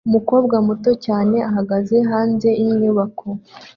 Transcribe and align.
Umukobwa 0.07 0.55
muto 0.67 0.91
cyane 1.05 1.37
ahagaze 1.49 1.95
hanze 2.09 2.49
yinyubako 2.61 3.27